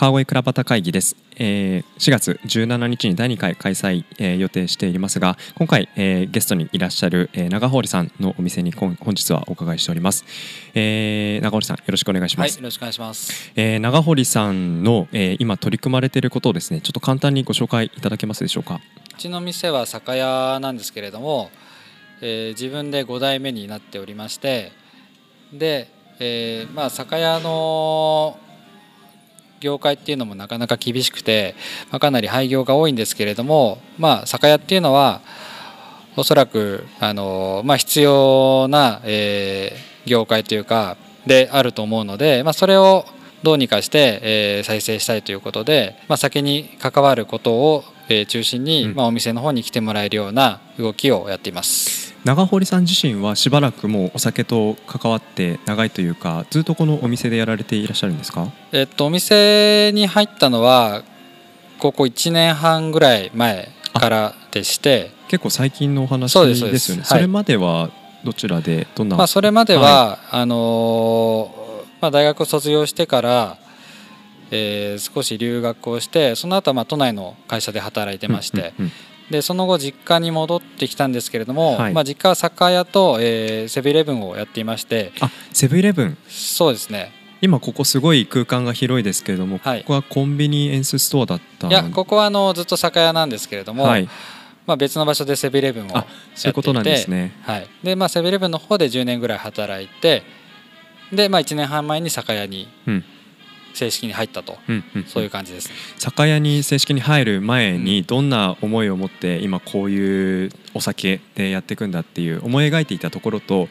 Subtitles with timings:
[0.00, 10.24] 川越倉端会議です、えー4月17日に第2回開催、えー予定していますが今回、えーゲストにいらっしゃる、えー長堀さんのお店に今本日はお伺いしております、
[10.72, 13.52] えー長堀さんよろしくお願いしはい、ます、よろしくお願いします。
[13.56, 18.80] えー長堀さんの、えー今取り組まれていることをですねちょっと簡単にご紹介いただけますでしょうか？
[19.12, 21.50] うちの店は酒屋なんですけれども、
[22.22, 24.72] えー自分で5代目になっておりまして、
[25.52, 25.90] で、
[26.20, 28.38] えーまあ酒屋の
[29.60, 31.54] 業界っていうのもなかなか厳しくて、
[31.90, 35.20] まあ、かなり廃業が多いんですけれども、まあ酒屋っていうのは
[36.16, 43.04] おそらくあのまあ必要な、えー業界というかであると思うので、まあそれを
[43.42, 48.94] どうにかして、えー再生したいということで、まあ、酒に関わることを、えー中心に、うん。
[48.94, 52.14] まあ、お店の方に来てもらえるような動きをやっています。
[52.24, 58.48] 長堀さん自身はしばらくもうお酒と関わって長いというかずっとこのお店でやられていらっしゃるんですか？
[58.72, 61.02] えっと、お店に入ったのは
[61.78, 66.72] ここ1年半ぐらい前からでして、結構最近のお話ですよね。
[66.72, 66.98] ですす。
[66.98, 67.04] はい。
[67.04, 67.90] それまでは
[68.22, 73.56] どちらでどんな、まあ、それまでは、あのーまあ、大学を卒業してから、
[74.50, 78.92] えー少し留学をしてその後はまあ都内の会社で働いてまして、うんうんうん
[79.30, 81.94] でその後実家に戻ってきたんですけれども、はい。
[81.94, 85.12] まあ、実家は酒屋と、えーセブンイレブンをやっていまして。
[85.20, 86.16] あセブンイレブン？
[86.28, 87.12] そうですね。
[87.40, 89.82] 今ここすごい空間が広いですけれども、はい。
[89.82, 94.08] ここはコンビニエンスストアだったいやここはあのずっと酒屋なんですけれども、はい、
[94.66, 97.32] まあ、別の場所でセブンイレブンをやあっていてそういうことなんですね。
[97.42, 97.68] はい。
[97.84, 100.24] でまあ、セブンイレブンの方で10年ぐらい働いて
[101.12, 103.04] で、まあ、1年半前に酒屋にうん
[103.74, 105.68] 正式に入ったと、うんうん、そういう感じです。
[105.68, 105.74] ね。
[105.98, 113.68] 酒屋に正式に入る前うにどんな思いを持って今こういうお酒でやっていくんだっていう思い描いていたところと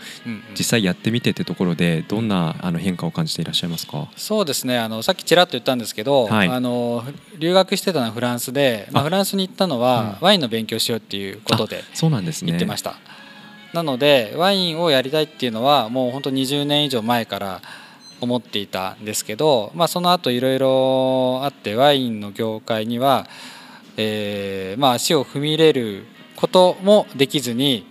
[0.58, 4.10] 実際やってみてってところでどんなあの変化を感じていらっしゃいますか？
[4.16, 4.78] そうですね。
[4.78, 6.48] あのさっきちらっと言ったんですけど、はい。
[6.48, 7.04] あの
[7.38, 9.04] 留学してたのはフランスで、まあ、あ。
[9.06, 10.26] フランスに行ったのは、うん。
[10.26, 12.52] ワインの勉強しようっていうことでそうなんですね。
[12.52, 12.96] 行ってました、
[13.74, 17.62] なのでワインをやりたいっていうのはもう本当20年以上前から
[18.22, 23.28] 思っていたんですけど、まあ、その後いろいろあってワインの業界には、
[23.98, 27.86] えーまあ、足を踏み入れることもできずに、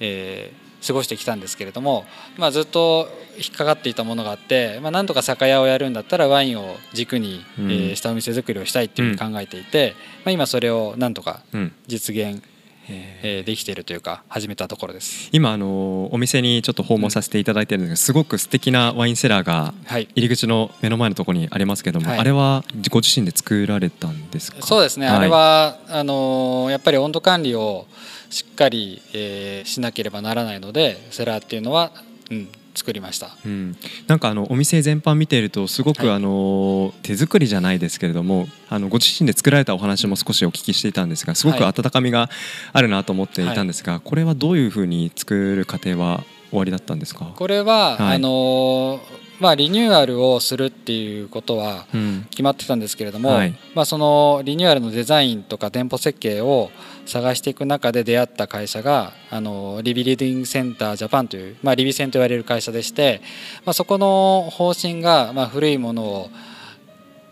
[0.00, 2.04] えー過ごしてきたんですけれども、
[2.36, 7.70] まあ、ずっと引っかかっていたものがあって、まあ、なんとか酒屋をやるんだったらワインを軸に、うん。
[7.70, 9.94] えーしたお店作りをしたいっていうふうに考えていて、
[10.24, 11.72] まあ、今それをなんとかうん。
[11.86, 12.42] 実現、
[12.88, 15.28] えーできているというか始めたところです。
[15.32, 20.08] 今あのお店にちょっと訪問させていただいてるんですがすごく素敵なワインセラーがはい。
[20.14, 22.18] 入り口の目の前のところにありますけども、はい。
[22.18, 24.62] あれはご自身で作られたんですか？
[24.62, 25.16] そうですね、はい。
[25.16, 27.86] あれはあのーやっぱり温度管理を
[28.30, 31.92] しっかり、えーしなければならないのでセラーっていうのは、
[32.30, 33.36] うん、作りました。
[33.44, 36.16] うん、なんかあのお店全般見ているとすごくはい。
[36.16, 42.28] あの手作りじゃないですけれどもあのご自身で作られたお話も少しお聞きしていたんですがすごくはい温かみが
[42.72, 48.16] あるなと思っていたんですが、これはどういうふうに作る過程は終わりだったんですか、これは、はい。
[48.16, 52.26] あのーまあ、リニューアルをするっていうことはうん。
[52.30, 53.54] 決まってたんですけれども、はい。
[53.74, 56.70] まあ、そのリニューアルのデザインとか店舗設計を
[57.06, 63.20] 探していく中で出会った会社があのリビルディングセンタージャパンという、まあ、リビセンと言われる会社でして、
[63.64, 66.30] まあ、そこの方針が、まあ、古いものを、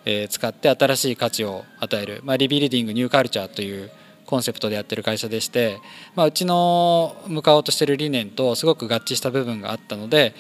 [0.05, 3.91] えー使って新しい価値を与える、まあ、 Rebuilding New Culture という
[4.31, 5.81] コンセプトでやってる会社でして、
[6.15, 10.35] まあ、うちの向かおうとしてる理念とすごく合致した部分があったので、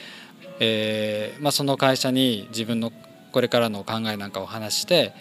[0.60, 2.93] えーまあ、その会社に自分の
[3.32, 5.12] これからの考えなんかを話して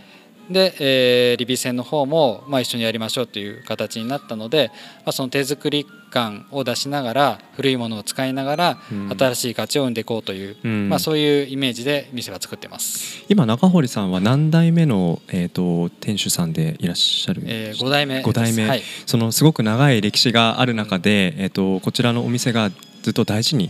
[0.50, 4.72] で、えーリビ戦の方も、まあ、一緒にやりましょうという形になったので、
[5.06, 9.10] まあ、その手作り感を出しながら古いものを使いながらうん。
[9.10, 10.90] 新しい価値を生んでいこうという、うん。
[10.90, 18.26] まあ、そういうイメージで店は作ってます、今中堀さんは何代目の、えー、と店主さんでいらっしゃるんえー、ですか？5代目です。
[18.26, 18.68] 五代目。
[18.68, 22.72] はい、そのすごく長い歴史がある中で、えー、とこちらのお店が
[23.04, 23.70] ずっと大事に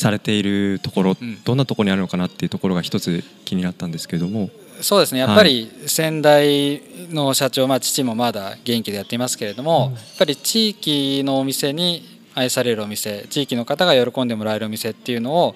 [0.00, 1.42] されているところ、うん。
[1.44, 4.50] どんなところにあるのかなっていうところが一つ気になったんですけれども。
[4.80, 5.20] そうですね。
[5.20, 12.02] やっぱり先代の社長、まあ、父もまだ元気でやっていますけれども、やっぱり地域のお店に
[12.34, 15.54] 愛されるお店地域の方が喜んでもらえるお店っていうのを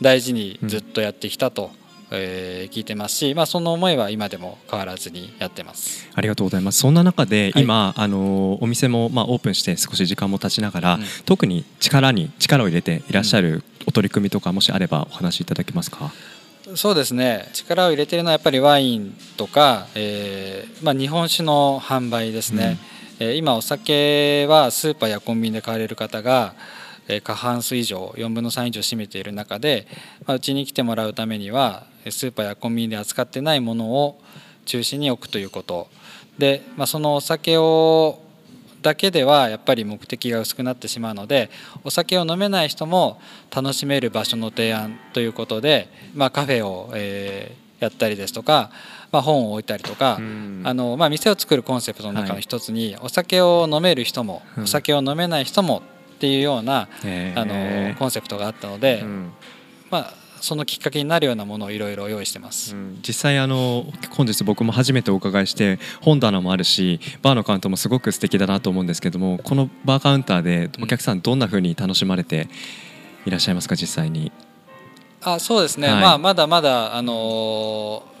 [0.00, 1.70] 大事にずっとやってきたと、
[2.10, 6.08] えー聞いてますし、まあ、その思いは今でも変わらずにやってます。
[6.14, 6.78] ありがとうございます。
[6.80, 16.12] そんな中ではい今、あのお店もまあオープンして少し時間も経ちながら、うん特に力に力を入れていらっしゃるお取り組みとかもしあればお話しいただけますか？
[16.74, 22.78] そうですね力を入れてるのはやっぱりワインとか、えーまあ、日本酒の販売ですね、
[23.20, 26.86] えー今お酒はスーパーやコンビニで買われる方が、えー
[27.22, 29.86] 過半数以上4分の3以上占めている中で、
[30.26, 34.20] まあ、うちに来てもらうためにはえースーパーやコンビニで扱ってないものを、
[34.66, 35.88] 中心に置くということ。
[36.38, 38.20] で、まあ、そのお酒を
[38.82, 41.50] だけではやっぱり目的が薄くなってしまうので
[41.82, 43.20] お酒を飲めない人も
[43.50, 48.70] 楽しめる場所の提案ということで、まあ、カフェを、えー、やったりですとか、
[49.10, 55.82] まあ、本を置いたりとか、あのまあ、店を作るコンセプトの中の一つに、お酒を飲める人も、お酒を飲めない人も
[56.16, 56.88] っていうような、
[57.34, 59.04] あのコンセプトがあったので、
[59.90, 72.48] まあそのきっかけになるようなものをいろいろ用意してます、うん、実際あの本日僕も初めてお伺いして本棚もあるしバーのカウントもすごく素敵だなと思うんですけどもこのバーカウンターでお客さんどんなふうに楽しまれて
[73.24, 74.30] いらっしゃいますか実際に？
[75.22, 78.15] あそうですね、はい、まあ、まだまだ、あのー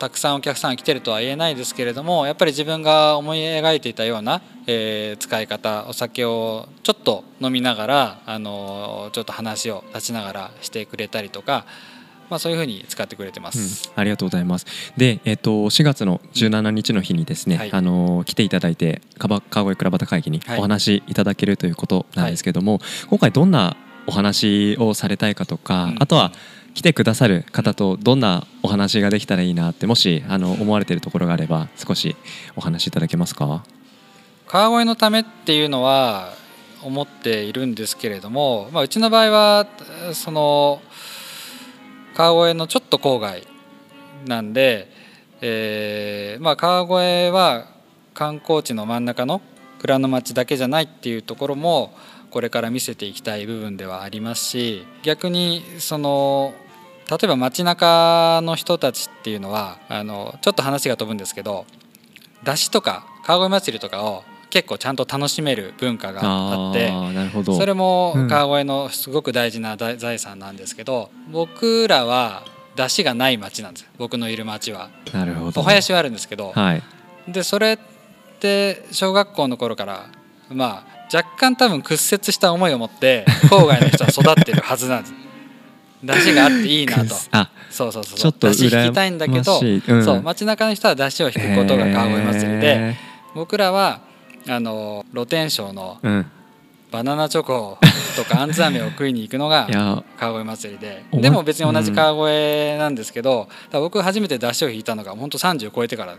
[0.00, 11.66] たくさんお客さん来てるとは言えないですけれどもやっぱり自分が思い描いていたような、えー、使い方お酒をちょっと飲みながら、あのちょっと話を立ちながらしてくれたりとか。
[12.30, 14.64] まあ、そういうふうに使ってくれてます、うん、ありがとうございます。
[14.96, 23.76] で、えー、と4月の17日の日にですね、はい、あの来ていただいて川越倉端会議にお話いただけるということなんですけども、はい、今回どんな
[24.06, 26.30] お話をされたいかとか、うん、あとは
[26.74, 32.16] 来てくださる方とどんなお話ができたらいいなってもしあの思われているところがあれば少し
[32.56, 33.64] お話しいただけますか？
[34.46, 36.32] 川越のためっていうのは
[36.82, 39.66] 思っているんですけれども、まあ、うちの場合は
[40.14, 40.80] その
[42.14, 43.46] 川越のちょっと郊外
[44.26, 44.90] なんで、
[45.40, 47.66] えーまあ、川越は
[48.14, 49.40] 観光地の真ん中の
[49.78, 51.94] 蔵の町だけじゃないっていうところも
[52.30, 56.54] これから見せていきたい部分ではありますし逆にその
[57.10, 61.66] 例えば街中の人たちっていうのはあのちょっと話が飛ぶんですけど
[62.44, 66.92] 出汁とか川越祭りとかを結構ちゃんと楽しめる文化があって
[67.52, 72.44] それも川越のすごく大事な財産なんですけど、うん、僕らは
[72.76, 74.90] 出汁がない町なんです僕のいる町は。
[75.12, 75.60] なるほど。
[75.60, 76.82] お囃子はあるんですけど、はい、
[77.28, 77.78] でそれっ
[78.40, 80.06] て小学校の頃から
[80.48, 85.14] まあ若干多分屈折した思いを持って郊外の人は育ってるはずなんです
[86.02, 87.14] 出汁があっていいなと。
[87.70, 92.96] そうそうそうちょっと出汁引きたいんだけど、うん、そう街中の人は出汁を引くことが川越祭りで
[93.34, 94.00] 僕らは
[94.48, 95.98] あの露天商の
[96.90, 97.78] バナナチョコ
[98.16, 99.68] とかあんず飴を食いに行くのが
[100.18, 101.04] 川越祭りで。
[101.12, 106.16] でも別に同じ川越なんですけど、僕初めて出汁を引いたのが本当30超えてから。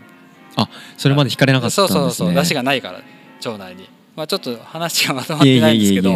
[0.56, 2.00] あそれまで引かれなかったんですね。
[2.00, 2.34] そうそうそう。
[2.34, 3.00] 出汁がないから
[3.40, 6.12] 町内にまあ、ちょっと話がまとまってないんですけど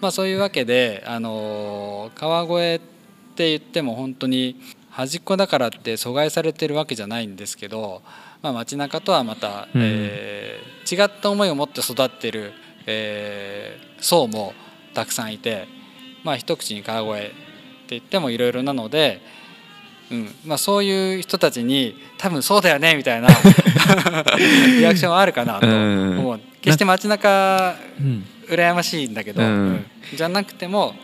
[0.00, 8.02] まあそういうわけで、あの川越って言っても本当に端っこだからって阻害されてるわけじゃないんですけど、
[8.42, 12.52] まあ、街中とはまた、うん、えー、違った思いを持って育ってる、
[12.86, 14.52] えー、層も
[14.92, 15.66] たくさんいて、
[16.22, 17.34] まあ、一口に川越って
[17.88, 19.20] 言ってもいろいろなので。
[20.10, 20.34] うん。
[20.44, 23.28] まあ、そういう人たちに多分そうだよねみたいな
[24.78, 26.40] リアクションはあるかなと思う。
[26.60, 27.74] 決して街中
[28.48, 29.84] 羨ましいんだけど、うん、
[30.14, 30.94] じゃなくても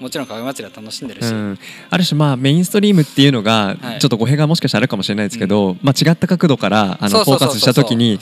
[0.00, 1.58] もちろん川祭りは楽しんでるし、うん、
[1.88, 8.18] ある種まあメインストリームっていうのがちょっと語弊がもしかしたらあるかもしれないですけど、はい、まあ、違った角度からあのフォーカスした時に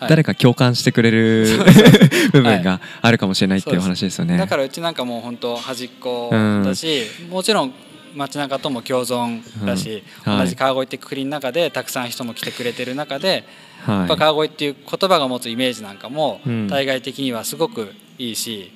[0.00, 1.46] 誰か共感してくれる
[2.32, 4.36] 部分があるかもしれないっていう話ですよね。
[4.36, 6.30] だからうちなんかもう本当端っこ
[6.64, 7.72] だし、うん、もちろん
[8.14, 10.32] 街中とも共存だし、うん。
[10.32, 13.44] はい、同じ川越ってくくりの中でたくさん人も来てくれてる中で
[13.86, 18.72] やっぱ川越っていう言葉が持つイメージなんかも対外的にはすごくいいし、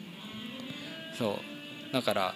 [1.18, 1.38] そ
[1.90, 1.92] う。
[1.92, 2.34] だから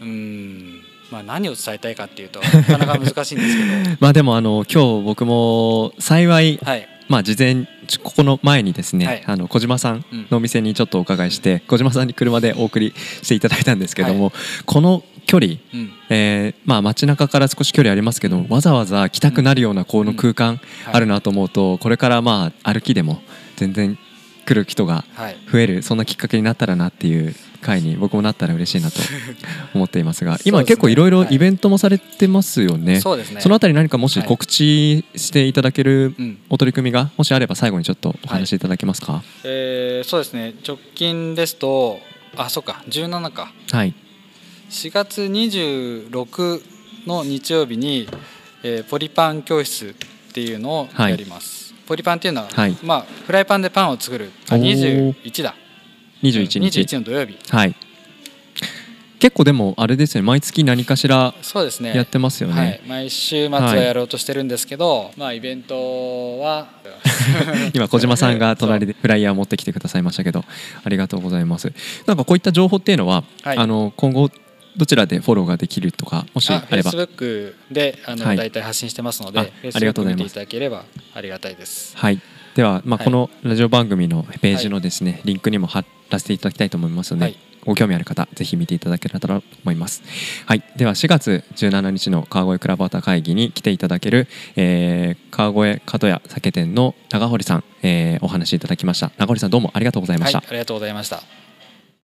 [0.00, 0.82] うん。
[1.10, 3.96] まあ何を伝えたいかっていうとなかなか難しいんですけど。
[4.00, 7.66] まあでもあの今日僕も幸い、はい、まあ事前
[8.02, 14.32] ここの前にですね、はい、あの小島さんのお店にちょっとお伺いして、うん、小島さんに車でお送りしていただいたんですけども、はい、
[14.64, 23.20] この距離、うん、えー、まあ街中から少し距離ありますけどわざわざ来たくなるようなこの空間あるなと思うとこれからまあ歩きでも
[23.56, 23.98] 全然
[24.46, 25.04] 来る人が
[25.50, 29.00] 増える、そんなきっかけになったらなっていう回に僕もなったら嬉しいなと
[29.74, 33.00] 思っていますが今結構いろいろイベントもされてますよね。
[33.00, 33.40] そうですね。
[33.40, 36.14] そのあたり何かもし告知していただける
[36.48, 39.14] お取り組みがもしあれば最後にちょっとお話しいただけますか？
[39.14, 40.54] はい、えー、そうですね。
[40.64, 41.98] 直近ですと
[42.36, 42.84] あそうか。
[42.88, 43.52] 17か。
[43.72, 43.92] はい
[44.68, 46.62] 4月26
[47.06, 48.08] の日曜日に、
[48.62, 49.94] えー、ポリパン教室
[50.30, 55.54] っていうのをやります、はい、ポリパンっていうのは、はい、まあ、フライパンでパンを作るあ21だ。
[56.22, 57.38] 21日 ,21 の土曜日。
[57.50, 57.74] はい。
[59.18, 60.22] 結構でもあれですね。
[60.22, 61.94] 毎月何かしらそうですね。
[61.96, 66.68] やってますよね、はい、毎週末はやろうとしてるんですけど、はい、まあイベントは
[67.72, 70.44] 今小島さんが隣でフライヤー持ってきてくださいましたけど
[70.84, 71.72] ありがとうございます。
[72.06, 74.30] なんかこういった情報っていうのは、はい、あの今後
[74.76, 76.90] どちらでフォローができるとかもしあれば。
[76.90, 78.36] Facebook であの、はい。
[78.36, 80.24] 大体発信してますのであありがとうございます。
[80.24, 81.96] 見ていただければありがたいです。
[81.96, 82.20] はい。
[82.54, 83.04] では、まあ、はい。
[83.04, 87.36] このラジオ番組のページのですね、リンクにも貼らせていただきたいと思いますので、はい。
[87.66, 90.02] ご興味ある方ぜひ見ていただけたらと思います。
[90.46, 99.10] はい、では4月17日の川越クラブタ会議に来ていただける、えー川越角屋酒店の長堀さん、えーお話しいただきました。
[99.18, 100.38] 長堀さんどうもありがとうございました。
[100.38, 101.45] はい、ありがとうございました